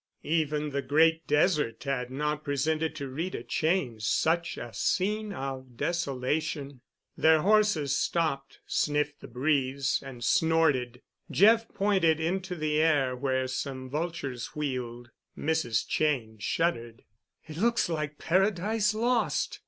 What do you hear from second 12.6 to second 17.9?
air, where some vultures wheeled. Mrs. Cheyne shuddered. "It looks